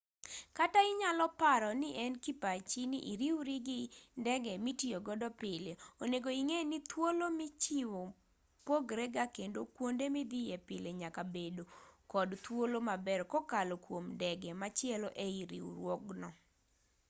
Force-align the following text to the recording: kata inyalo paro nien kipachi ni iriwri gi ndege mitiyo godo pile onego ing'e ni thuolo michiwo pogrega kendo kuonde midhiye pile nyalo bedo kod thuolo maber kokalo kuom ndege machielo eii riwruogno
kata 0.57 0.79
inyalo 0.91 1.25
paro 1.41 1.69
nien 1.81 2.13
kipachi 2.23 2.81
ni 2.91 2.99
iriwri 3.11 3.55
gi 3.67 3.79
ndege 4.21 4.51
mitiyo 4.65 4.97
godo 5.07 5.27
pile 5.41 5.71
onego 6.03 6.29
ing'e 6.41 6.59
ni 6.69 6.77
thuolo 6.89 7.25
michiwo 7.39 8.03
pogrega 8.65 9.23
kendo 9.35 9.59
kuonde 9.75 10.05
midhiye 10.15 10.55
pile 10.67 10.89
nyalo 11.01 11.23
bedo 11.35 11.63
kod 12.11 12.29
thuolo 12.43 12.77
maber 12.89 13.21
kokalo 13.31 13.75
kuom 13.85 14.05
ndege 14.17 14.49
machielo 14.61 15.09
eii 15.23 15.43
riwruogno 15.51 16.29